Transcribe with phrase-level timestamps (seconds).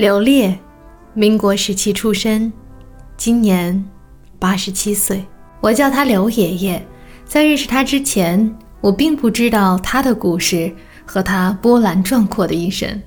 [0.00, 0.58] 刘烈，
[1.12, 2.50] 民国时期出生，
[3.18, 3.84] 今年
[4.38, 5.22] 八十七岁。
[5.60, 6.82] 我叫他刘爷爷。
[7.26, 10.72] 在认识他之前，我并不知道他的故事
[11.04, 12.98] 和他波澜壮阔的一生。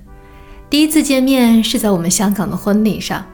[0.69, 3.25] 第一次见面是在我们香港的婚礼上，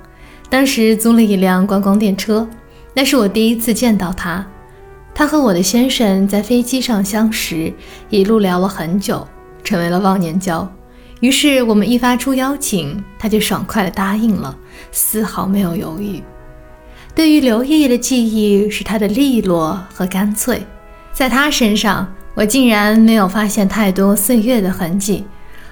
[0.49, 2.47] 当时租了一辆观光电车，
[2.93, 4.47] 那是我第一次见到他。
[5.13, 7.73] 他和我的先生在飞机上相识，
[8.09, 9.27] 一路聊了很久，
[9.65, 10.65] 成为了忘年交。
[11.19, 14.55] 于是我们一发出邀请，他就爽快地答应了，
[14.91, 16.23] 丝毫没有犹豫。
[17.13, 20.61] 对于刘爷爷的记忆是他的利落和干脆，
[21.11, 25.25] 在他身上我竟然没有发现太多岁月的痕迹。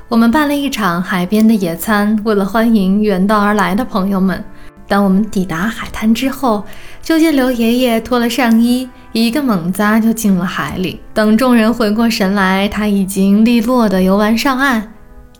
[0.09, 4.43] 我们办了一场海边的野餐，为了欢迎远道而来的朋友们。
[4.88, 6.63] 当我们抵达海滩之后，
[7.02, 10.99] 就见刘爷爷脱了上衣，一个猛扎就进了海里。
[11.13, 14.93] 等众人回过神来，他已经利落地游玩上岸。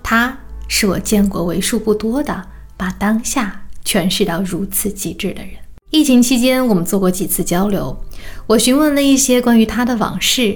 [0.10, 0.38] 他
[0.70, 2.42] 是我见过为数不多的
[2.78, 5.50] 把当下诠释到如此极致的人。
[5.90, 7.94] 疫情期间，我们做过几次交流，
[8.48, 10.56] 我询问了一些关于他的往事。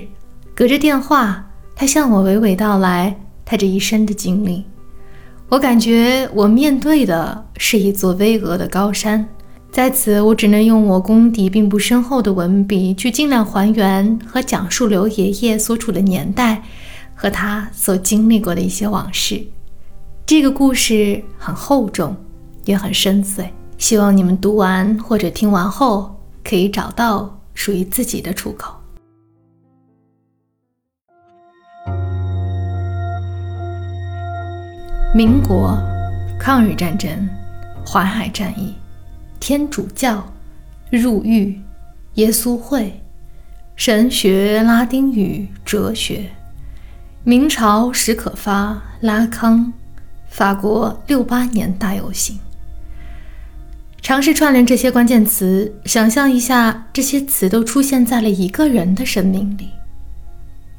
[0.56, 1.46] 隔着电话，
[1.76, 4.64] 他向我娓娓道来他这一生的经历。
[5.50, 9.28] 我感觉我面对的是一座巍峨的高山，
[9.70, 16.64] 在此，我只能用我功底并不深厚的文笔去尽量还原和讲述刘爷爷所处的年代。
[17.22, 19.46] 和他所经历过的一些往事，
[20.26, 22.16] 这个故事很厚重，
[22.66, 23.48] 也很深邃。
[23.78, 28.74] 希望你们读完或者听完后，可以找到属于自己的出口。
[35.14, 35.78] 民国，
[36.40, 37.30] 抗日战争，
[37.86, 38.74] 淮海战役，
[39.40, 40.26] 天主教，
[40.90, 41.62] 入狱，
[42.16, 43.00] 耶稣会，
[43.76, 46.28] 神学，拉丁语，哲学。
[47.24, 49.72] 明朝史可发、拉康，
[50.28, 52.40] 法国六八年大游行。
[54.02, 59.70] 尝试串联这些关键词，想象一下，这些词都出现在了一个人的生命里。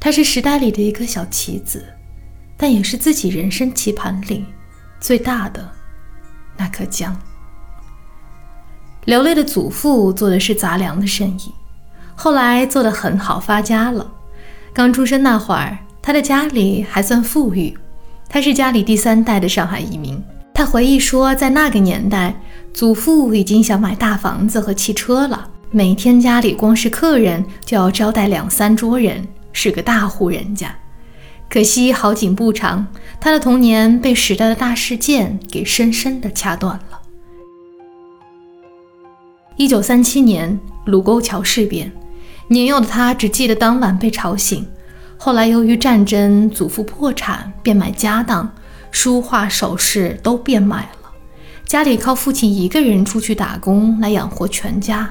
[0.00, 1.84] 他是时代里的一颗小棋子，
[2.56, 4.44] 但也是自己人生棋盘里
[4.98, 5.70] 最大的
[6.56, 7.16] 那颗将。
[9.04, 11.52] 流泪的祖父做的是杂粮的生意，
[12.16, 14.12] 后来做得很好，发家了。
[14.72, 15.78] 刚出生那会儿。
[16.02, 17.72] 他的家里还算富裕，
[18.28, 20.20] 他是家里第三代的上海移民。
[20.52, 22.34] 他回忆说，在那个年代，
[22.74, 30.74] 祖父已经想买大房子和汽车了，每天家里光是客人就要招待两三桌人，是个大户人家。
[31.48, 32.84] 可惜好景不长，
[33.20, 37.00] 他的童年被时代的大事件给深深的掐断了。
[39.56, 41.92] 一九三七年卢沟桥事变，
[42.48, 44.66] 年幼的他只记得当晚被吵醒。
[45.24, 48.52] 后来由于战争，祖父破产，变卖家当，
[48.90, 51.12] 书画首饰都变卖了，
[51.64, 55.08] 家里靠父亲一个人出去打工来养活全家。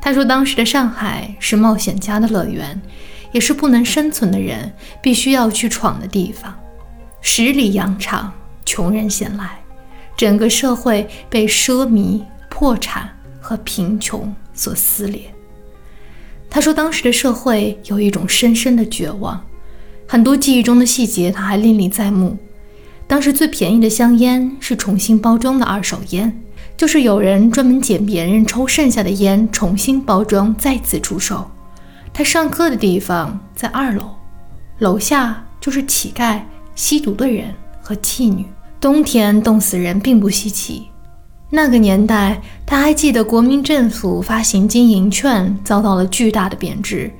[0.00, 2.80] 他说，当时的上海是冒险家的乐园，
[3.32, 6.56] 也是不能生存的人必须要去闯的地方。
[7.20, 8.32] 十里洋场，
[8.64, 9.58] 穷人先来，
[10.16, 13.08] 整个社会被奢靡、破产
[13.40, 15.31] 和贫穷所撕裂。
[16.54, 19.42] 他说，当时的社会有一种深深的绝望，
[20.06, 22.36] 很多记忆中的细节他还历历在目。
[23.06, 26.30] 当时最便宜的香烟是重新包装的二手烟，
[26.76, 31.50] 就是有人专门捡别人抽剩下的烟，重新包装再次出售。
[32.12, 34.10] 他上课的地方在二楼，
[34.80, 36.38] 楼下就是乞丐、
[36.74, 37.46] 吸毒的人
[37.80, 38.44] 和妓女。
[38.78, 40.91] 冬天冻死人并不稀奇。
[41.54, 47.12] 那个年代，他还记得国民政府发行金银券遭到了巨大的贬值。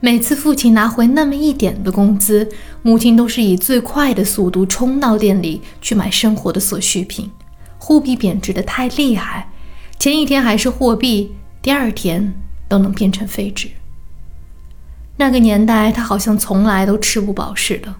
[0.00, 2.48] 每次父亲拿回那么一点的工资，
[2.80, 7.30] 母亲都是以最快的速度冲到店里去买生活的所需品。
[7.76, 9.50] 货币贬值的太厉害，
[9.98, 12.32] 前一天还是货币，第二天
[12.66, 13.68] 都能变成废纸。
[15.18, 17.94] 那个年代，他好像从来都吃不饱似的，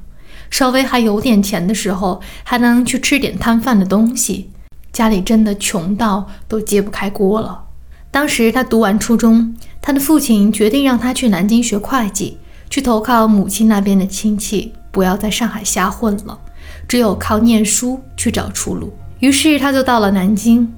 [0.49, 4.49] 稍微还有点钱的时候，还能去吃点摊贩的东西。
[4.95, 7.65] 家里真的穷到都揭不开锅了。
[8.11, 12.39] 当时他读完初中，他的父亲决定让他去南京学会计，
[12.71, 16.39] 去投靠母亲那边的亲戚，不要在上海瞎混了，
[16.87, 18.93] 只有靠念书去找出路。
[19.19, 20.73] 于是他就到了南京。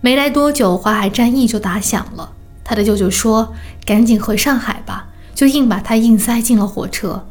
[0.00, 2.32] 没来多久，淮海战役就打响了。
[2.64, 3.54] 他的舅舅说
[3.86, 7.24] ：“赶紧回上海吧。”就硬把他硬塞进了火车。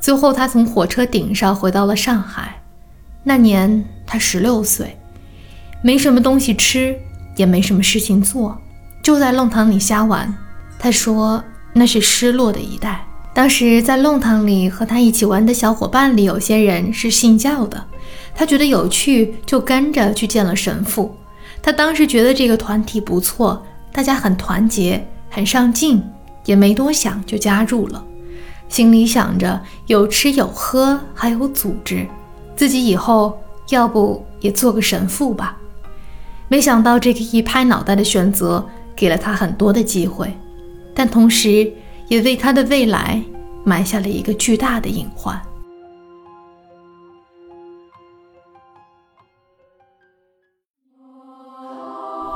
[0.00, 2.62] 最后，他从火车顶上回到了上海。
[3.24, 4.96] 那年他十六岁。
[5.82, 6.98] 没什么东西吃，
[7.36, 8.60] 也没什么事情做，
[9.02, 10.32] 就在弄堂里瞎玩。
[10.78, 11.42] 他说
[11.72, 13.04] 那是失落的一代。
[13.32, 17.82] 当时在弄堂里和他一起玩的小伙伴里，有些人是信教的，
[18.34, 21.16] 他觉得有趣，就跟着去见了神父。
[21.62, 26.02] 他当时觉得这个团体不错，大家很团结，很上进，
[26.44, 28.04] 也没多想就加入了。
[28.68, 32.06] 心里想着有吃有喝，还有组织，
[32.56, 33.38] 自己以后
[33.70, 35.56] 要不也做个神父吧。
[36.50, 40.36] 没想到这个一拍脑袋的选择，给了他很多的机会，
[40.92, 41.72] 但同时
[42.08, 43.22] 也为他的未来
[43.64, 45.40] 埋下了一个巨大的隐患。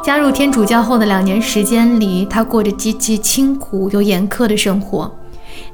[0.04, 5.12] 加入天主教后的两年时间里，他过着极其清苦又严苛的生活，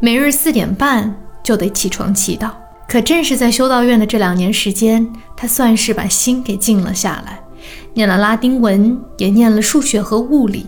[0.01, 2.49] 每日四点半就得起床祈祷。
[2.89, 7.40] 可正是在修道院的这两年时间，他算是把心给静了下来，
[7.95, 10.67] 念了拉丁文，也念了数学和物理。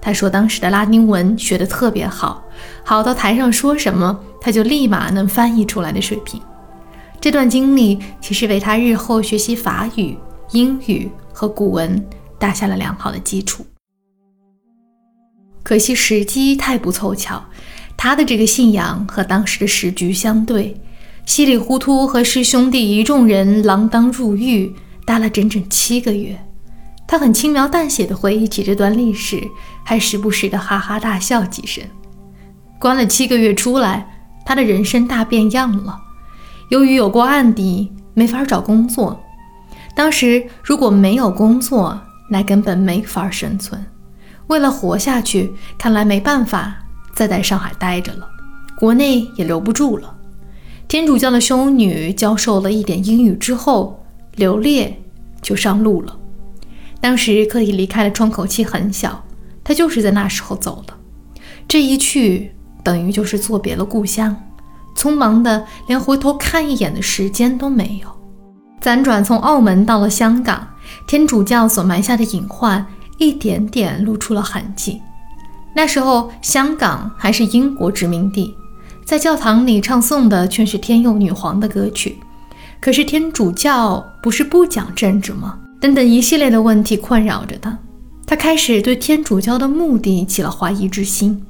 [0.00, 2.42] 他说当时的拉丁文学得特别好，
[2.84, 6.40] 好到台上说什么，他就立马能翻译出来的水平。
[7.20, 10.16] 这段经历其实为他日后学习法语、
[10.52, 12.04] 英语和古文。
[12.40, 13.66] 打下了良好的基础，
[15.64, 17.44] 可惜时机太不凑巧，
[17.96, 20.80] 他的这个信仰和当时的时局相对，
[21.26, 24.72] 稀里糊涂和师兄弟一众人锒铛入狱，
[25.04, 26.38] 待了整整七个月。
[27.08, 29.42] 他很轻描淡写地回忆起这段历史，
[29.82, 31.82] 还时不时地哈哈大笑几声。
[32.78, 34.06] 关了七个月出来，
[34.44, 35.98] 他的人生大变样了。
[36.68, 39.18] 由于有过案底，没法找工作。
[39.94, 41.98] 当时如果没有工作，
[42.30, 43.82] 那根本没法生存，
[44.48, 46.76] 为了活下去，看来没办法
[47.14, 48.28] 再在上海待着了，
[48.78, 50.14] 国内也留不住了。
[50.86, 55.02] 天主教的修女教授了一点英语之后，刘烈
[55.40, 56.17] 就上路了。
[57.00, 59.24] 当时刻意离开的窗口期很小，
[59.62, 60.92] 他就是在那时候走的。
[61.66, 62.52] 这一去，
[62.82, 64.34] 等于就是作别了故乡，
[64.96, 68.08] 匆忙的连回头看一眼的时间都没有。
[68.80, 70.66] 辗转从澳门到了香港。
[71.06, 72.84] 天主教所埋下的隐患
[73.18, 75.02] 一点点露出了痕迹。
[75.74, 78.54] 那时候，香港还是英国殖民地，
[79.04, 82.18] 在教堂里唱诵的却是天佑女皇的歌曲。
[82.80, 85.58] 可是，天主教不是不讲政治吗？
[85.80, 87.78] 等等一系列的问题困扰着他，
[88.26, 91.44] 他开始对天主教的目的起了怀疑之心。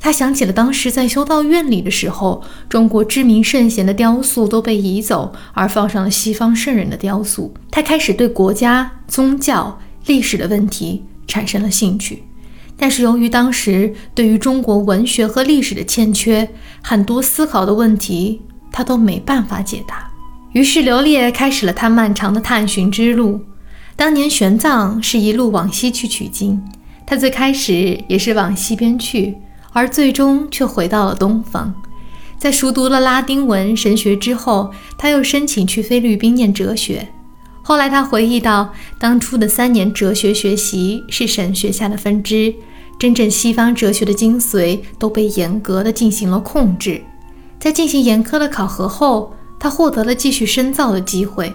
[0.00, 7.52] 他想起了当时在修道院里的时候，中国知名圣贤的雕塑都被移走，而放上了西方圣人的雕塑。
[7.70, 12.24] 他开始对国家、宗教、历史的问题产生了兴趣，
[12.76, 16.48] 但是由于当时对于中国文学和历史的欠缺，
[16.82, 18.40] 很多思考的问题
[18.72, 20.10] 他都没办法解答。
[20.52, 23.40] 于是刘烈开始了他漫长的探寻之路。
[23.98, 26.62] 当年玄奘是一路往西去取经，
[27.04, 29.36] 他最开始也是往西边去。
[29.72, 31.74] 而最终却回到了东方，
[32.38, 37.08] 在熟读了拉丁文神学之后，他又申请去菲律宾念哲学。
[37.60, 42.54] 后来他回忆到，当初的三年哲学学习是神学下的分支，
[43.00, 47.02] 真正西方哲学的精髓都被严格的进行了控制。
[47.58, 51.52] 在进行严苛的考核后，他获得了继续深造的机会。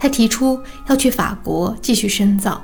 [0.00, 0.58] 他提出
[0.88, 2.60] 要去法国继续深造。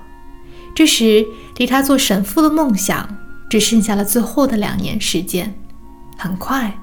[0.74, 1.24] 这时，
[1.58, 3.06] 离他做神父的梦想。
[3.48, 5.54] 只剩下了最后的两年时间，
[6.18, 6.76] 很快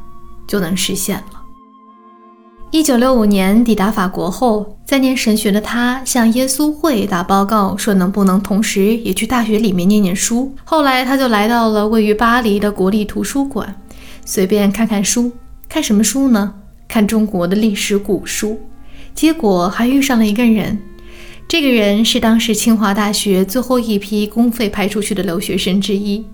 [0.47, 1.41] 就能实现了。
[2.71, 10.55] 一九六五年抵达法国后，在念神学的他向耶稣会打报告，说能不能同时也去大学里面念念书。
[10.63, 13.75] 后来他就来到了位于巴黎的国立图书馆，
[14.23, 15.33] 随便看看书。
[15.67, 16.55] 看什么书呢？
[16.87, 18.57] 看中国的历史古书。
[19.13, 20.79] 结果还遇上了一个人，
[21.47, 26.25] 这个人是当时清华大学最后一批公费派出去的留学生之一。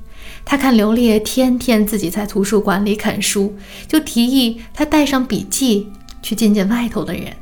[0.46, 3.54] 他看刘烈天天自己在图书馆里啃书，
[3.88, 5.88] 就提议他带上笔记
[6.22, 7.34] 去见见外头的人。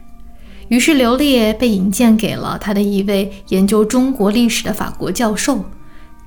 [0.70, 5.64] 于是刘烈被引荐给了他的一位研究中国历史的法国教授。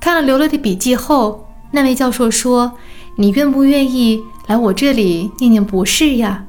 [0.01, 2.73] 看了刘烈的笔记后，那位教授说
[3.19, 6.47] ：“你愿不愿意来我这里念念博士呀？”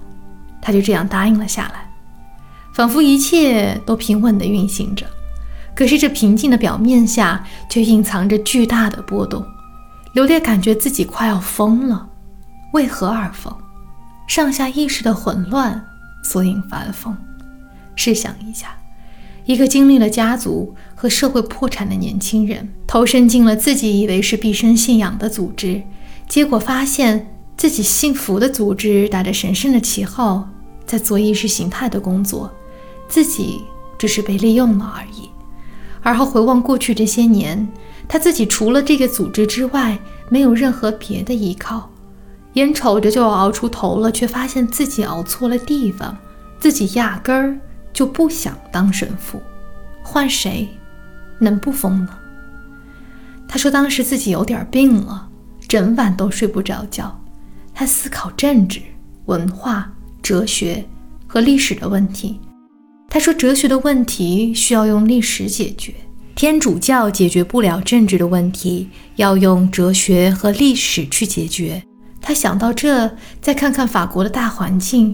[0.63, 1.90] 他就这样答应了下来，
[2.73, 5.05] 仿佛一切都平稳地运行着。
[5.75, 9.45] 可是这平静的表面下，却隐藏着巨大的波动。
[10.13, 12.07] 刘烈感觉自己快要疯了，
[12.73, 13.55] 为何而疯？
[14.27, 15.81] 上下意识的混乱
[16.23, 17.15] 所引发的疯。
[17.95, 18.75] 试想一下，
[19.45, 25.81] 一个经历了家族和社会破产的年轻人，投身进了自己以为是毕生信仰的组织，
[26.27, 30.49] 结果发现自己信服的组织打着神圣的旗号
[30.85, 32.51] 在做意识形态的工作，
[33.11, 33.65] 自己
[33.99, 35.29] 只是被利用了而已。
[36.01, 37.67] 而后回望过去这些年。
[38.07, 41.89] 他自己除了这个组织之外，没有任何别的依靠，
[42.53, 46.17] 眼瞅着就要熬出头了，却发现自己熬错了地方，
[46.59, 47.57] 自己压根儿
[47.93, 49.41] 就不想当神父，
[50.03, 50.67] 换谁
[51.39, 52.09] 能不疯呢？
[53.47, 55.29] 他说当时自己有点病了，
[55.69, 57.17] 整晚都睡不着觉。
[57.73, 58.81] 他思考政治、
[59.27, 59.89] 文化、
[60.21, 60.83] 哲学
[61.27, 62.41] 和历史的问题。
[63.13, 65.93] 他说哲学的问题需要用历史解决，
[66.33, 71.83] 天主教解决不了政治的问题，要用哲学和历史去解决。
[72.21, 75.13] 他想到这，再看看法国的大环境，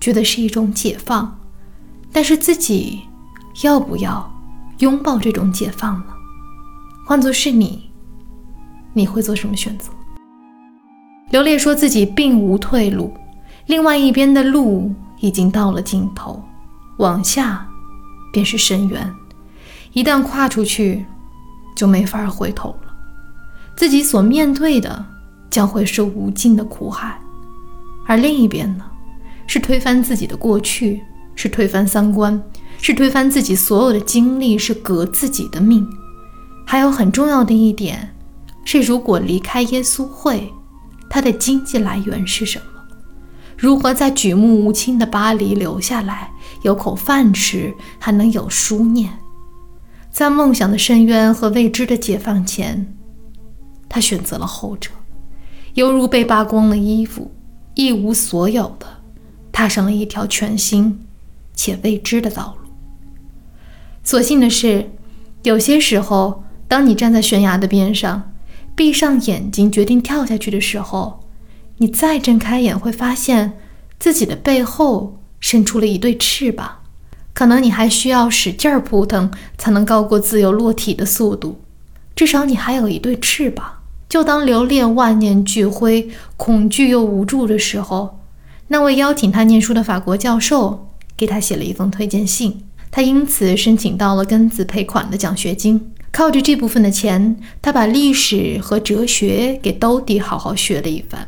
[0.00, 1.38] 觉得是一种解放。
[2.10, 2.98] 但是自己
[3.62, 4.28] 要不要
[4.80, 6.06] 拥抱这种解放呢？
[7.06, 7.88] 换作是你，
[8.92, 9.92] 你会做什么选择？
[11.30, 13.14] 刘烈说自己并无退路，
[13.66, 16.42] 另外一边的路已经到了尽头，
[16.98, 17.66] 往下
[18.32, 19.14] 便是深渊，
[19.92, 21.04] 一旦跨出去，
[21.74, 22.94] 就没法回头了。
[23.76, 25.06] 自己所面对的。
[25.52, 27.20] 将会是无尽的苦海，
[28.06, 28.86] 而另一边呢，
[29.46, 31.02] 是推翻自己的过去，
[31.34, 32.42] 是推翻三观，
[32.78, 35.86] 是推翻自己所有的经历，是革自己的命。
[36.64, 38.14] 还有很重要的一点
[38.64, 40.50] 是，如果离开耶稣会，
[41.10, 42.64] 他的经济来源是什么？
[43.58, 46.30] 如何在举目无亲的巴黎留下来，
[46.62, 49.10] 有口饭吃，还能有书念？
[50.10, 52.94] 在梦想的深渊和未知的解放前，
[53.88, 54.90] 他选择了后者。
[55.74, 57.30] 犹如被扒光了衣服，
[57.74, 58.86] 一无所有的，
[59.50, 61.00] 踏上了一条全新
[61.54, 62.70] 且未知的道路。
[64.04, 64.90] 所幸的是，
[65.44, 68.34] 有些时候，当你站在悬崖的边上，
[68.76, 71.20] 闭上眼睛决定跳下去的时候，
[71.78, 73.58] 你再睁开眼，会发现
[73.98, 76.78] 自己的背后伸出了一对翅膀。
[77.34, 81.60] 可能你还需要使劲儿扑腾，才能高过自由落体的速度，
[82.14, 83.80] 至少你还有一对翅膀。
[84.08, 88.20] 就当留恋万念俱灰、恐惧又无助的时候，
[88.68, 95.92] 那位邀请他念书的法国教授给他写了一封推荐信，他因此申请到了庚子赔款的奖学金。
[96.10, 101.26] 靠着这部分的钱，他把历史和哲学给兜底好好学了一番。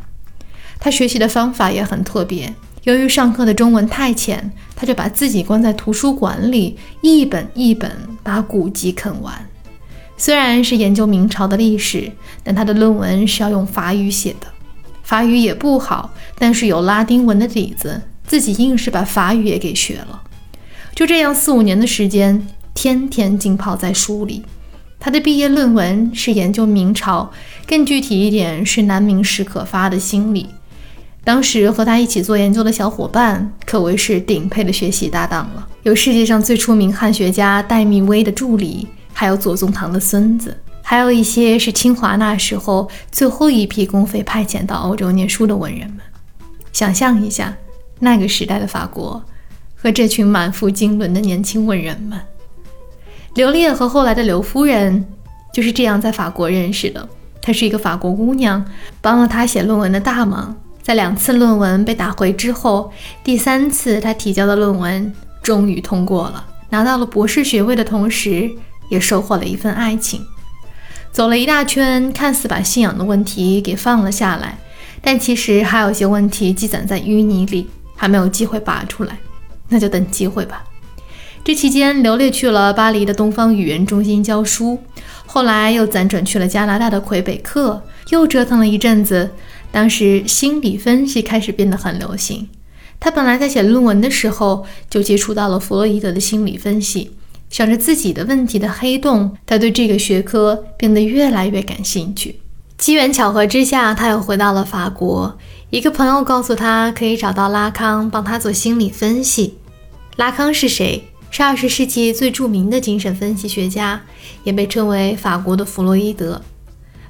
[0.79, 2.53] 他学习的方法也很特别，
[2.85, 7.91] 由于上课的中文太浅，他就把自己关在图书馆里，一本一本
[8.23, 9.35] 把古籍啃完。
[10.19, 12.13] 虽然是研究明朝的历史，
[12.43, 14.47] 但他的论文是要用法语写的，
[15.03, 20.23] 法语也不好，但是有拉丁文的底子，自己硬是把法语也给学了。
[20.95, 24.45] 就这样四五年的时间，天天浸泡在书里。
[25.01, 27.33] 他的毕业论文是研究明朝，
[27.67, 30.49] 更具体一点是南明史可发的心理。
[31.25, 38.87] 当时和他一起做研究的小伙伴可谓是顶配的学习搭档了，有世界上最出名汉学家戴密威的助理。
[39.17, 46.01] 还有左宗棠的孙子，还有一些是清华那时候最后一批公费派遣到欧洲念书的文人们。
[46.73, 47.57] 想象一下
[48.01, 49.23] 那个时代的法国
[49.77, 52.21] 和这群满腹经纶的年轻文人们。
[53.35, 55.07] 刘烈和后来的刘夫人
[55.55, 57.09] 就是这样在法国认识的。
[57.41, 58.65] 她是一个法国姑娘，
[59.01, 60.57] 帮了他写论文的大忙。
[60.85, 62.93] 在两次论文被打回之后，
[63.25, 65.13] 第三次他提交的论文
[65.43, 68.49] 终于通过了，拿到了博士学位的同时。
[68.91, 70.21] 也收获了一份爱情，
[71.11, 74.59] 走了一大圈，看似把信仰的问题给放了下来，
[75.01, 79.17] 但其实还有些问题积攒在淤泥里，还没有机会拔出来，
[79.71, 80.63] 那就等机会吧。
[81.43, 84.79] 这期间，刘烈去了巴黎的东方语言中心教书，
[85.25, 89.31] 后来又辗转去了加拿大的魁北克，又折腾了一阵子。
[89.75, 92.49] 当时心理分析开始变得很流行，
[93.01, 97.11] 他本来在写论文的时候就接触到了弗洛伊德的心理分析。
[97.51, 102.39] 想着自己的问题的黑洞，他对这个学科变得越来越感兴趣。
[102.79, 105.37] 机缘巧合之下，他又回到了法国。
[105.71, 109.59] 一个朋友告诉他，可以找到拉康帮他做心理分析。
[110.15, 111.03] 拉康是谁？
[111.33, 114.01] 是二十世纪最著名的精神分析学家，
[114.45, 116.41] 也被称为法国的弗洛伊德。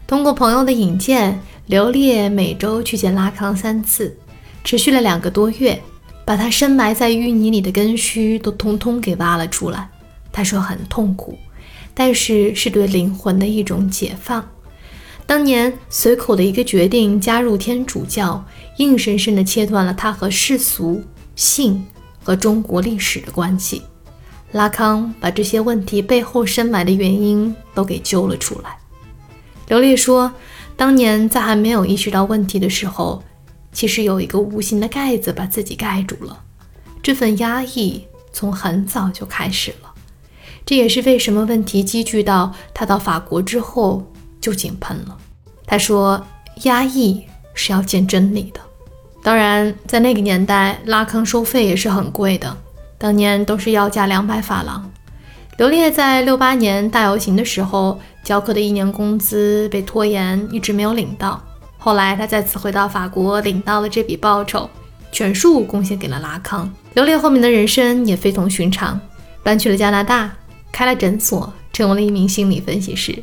[0.07, 4.15] 通过朋友的引荐，刘烈每周去见拉康三次，
[4.63, 5.83] 持续了两个多月，
[6.23, 9.89] 把他深埋在淤泥里的根须都通通给挖了出来。
[10.31, 11.39] 他说很痛苦，
[11.95, 14.47] 但是是对灵魂的一种解放。
[15.25, 18.45] 当年随口的一个决定加入天主教，
[18.77, 21.03] 硬生生地切断了他和世俗、
[21.35, 21.83] 性
[22.23, 23.81] 和中国历史的关系。
[24.53, 28.77] 拉康把这些问题背后深埋的原因都给揪了出来。
[29.67, 30.31] 刘烈说，
[30.77, 33.23] 当年在还没有意识到问题的时候，
[33.73, 36.39] 其实有一个无形的盖子把自己盖住了。
[37.03, 39.93] 这份压抑从很早就开始了。
[40.67, 44.03] 这也是为什么问题积聚到他到法国之后
[44.41, 45.17] 就井喷了。
[45.67, 46.27] 他说
[46.65, 48.61] ：“压抑是要见真理的。
[49.23, 52.57] 当然，在那个年代，拉康收费也是很贵的，
[52.99, 54.91] 当年都是要价两百法郎。
[55.57, 61.41] 刘烈在六八年大游行的时候，教课的一年工资被拖延，一直没有领到。
[61.77, 64.69] 后来他再次回到法国，领到了这笔报酬，
[65.13, 66.73] 全数贡献给了拉康。
[66.95, 68.99] 刘烈后面的人生也非同寻常，
[69.43, 70.33] 搬去了加拿大，
[70.73, 73.23] 开了诊所，成为了一名心理分析师。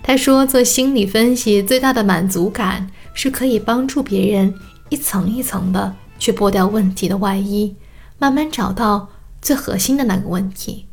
[0.00, 4.54] 他说，做心理分析最大的满足感是可以帮助别人
[4.88, 7.74] 一层一层的去剥掉问题的外衣，
[8.18, 9.08] 慢慢找到
[9.42, 10.86] 最核心的那个问题。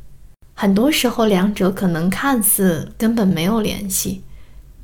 [0.60, 4.24] 很多时候，两者可能看似根本没有联系，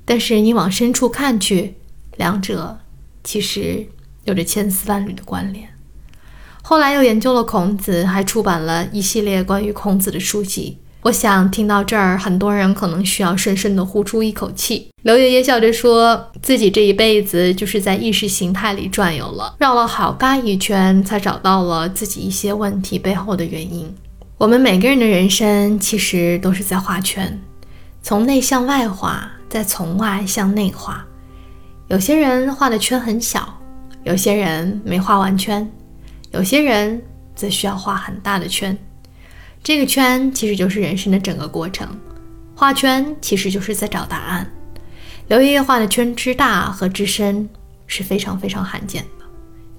[0.05, 1.73] 但是你往深处看去，
[2.15, 2.77] 两者
[3.23, 3.87] 其实
[4.25, 5.67] 有着千丝万缕的关联。
[6.61, 10.77] 后来又研究了孔子，还出版了一系列关于孔子的书籍。
[11.01, 14.91] 我想听到这儿，很多人可能需要深深地呼出一口气。
[15.01, 23.91] 刘爷爷笑着说自己这一辈子就是在意识形态里转悠了，绕了好大一圈，才找到了自己一些问题背后的原因。
[24.43, 27.39] 我们每个人的人生其实都是在画圈，
[28.01, 31.01] 从内向外画，再从外向内画。
[31.87, 33.57] 有些人画的圈很小，
[34.03, 35.65] 有些人没画完圈，
[36.31, 37.01] 有些人
[37.33, 38.77] 则需要画很大的圈。
[39.63, 41.87] 这个圈其实就是人生的整个过程，
[42.53, 44.45] 画圈其实就是在找答案。
[45.29, 47.49] 刘爷爷画的圈之大和之深
[47.87, 49.25] 是非常非常罕见的，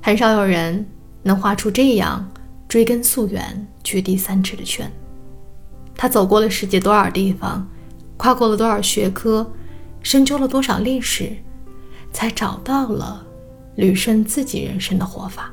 [0.01, 0.87] 很少有人
[1.23, 2.27] 能画出这样。
[2.69, 4.91] 追根溯源，掘地三尺的圈。
[5.97, 7.67] 他走过了世界多少地方，
[8.17, 9.49] 跨过了多少学科，
[10.03, 11.37] 深究了多少历史，
[12.13, 13.25] 才找到了
[13.77, 15.53] 旅顺自己人生的活法。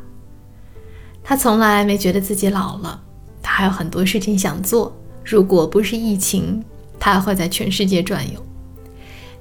[1.24, 3.00] 他从来没觉得自己老了，
[3.41, 4.96] 他还有很多事情想做。
[5.24, 6.63] 如果不是疫情，
[7.00, 8.44] 他还会在全世界转悠。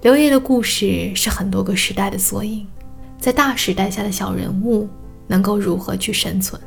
[0.02, 2.66] 刘烨的故事是很多个时代的缩影，
[3.18, 4.86] 在大时代下的小人物
[5.26, 6.60] 能够如何去生存？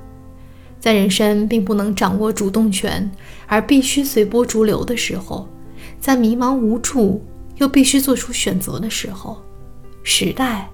[0.83, 3.09] 在人生并不能掌握主动权，
[3.47, 5.47] 而必须随波逐流的时候，
[5.97, 7.23] 在迷茫无助
[7.55, 9.41] 又必须做出选择的时候，
[10.03, 10.69] 时代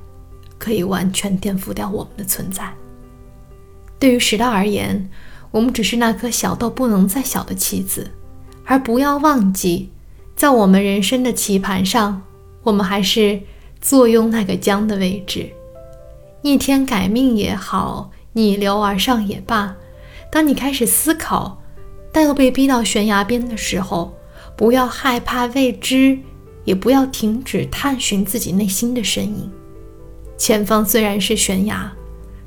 [0.58, 2.74] 可以完全颠覆掉我们的存在。
[4.00, 5.08] 对于时代而言，
[5.52, 8.10] 我们只是那颗小到不能再小的棋子，
[8.66, 9.92] 而不要忘记，
[10.36, 12.20] 在我们人生的棋盘上，
[12.64, 13.40] 我们还是
[13.80, 15.48] 坐拥那个将的位置。
[16.42, 19.76] 逆天改命也好，逆流而上也罢。
[20.32, 21.62] 当你开始思考，
[22.12, 24.14] 但又被逼到悬崖边的时候，
[24.56, 26.18] 不要害怕未知，
[26.66, 29.50] 也不要停止探寻自己内心的声音。
[30.38, 31.92] 前方虽然是悬崖，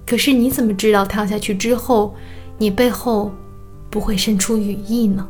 [0.06, 2.14] 可是你怎么知道跳下去之后，
[2.58, 3.32] 你背后
[3.90, 5.28] 不会伸出羽翼呢？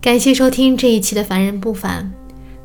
[0.00, 2.02] 感谢收听这一期的《凡人不凡》。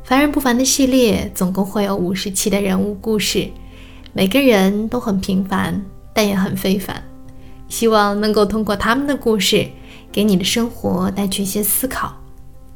[0.08, 3.46] 《凡人不凡》的系列总共会有五十期的人物故事，
[4.14, 7.04] 每个人都很平凡，但也很非凡。
[7.68, 9.68] 希望能够通过他们的故事，
[10.10, 12.16] 给你的生活带去一些思考。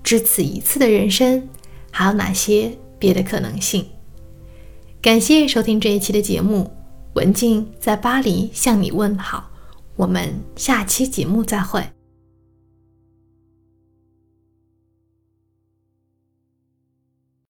[0.02, 1.48] 只此一次的人生，
[1.90, 3.86] 还有哪些别的可能性？
[5.00, 6.70] 感谢收听这一期的节目，
[7.14, 9.48] 文静在巴黎向你问好。
[9.96, 11.82] 我们下期节目再会。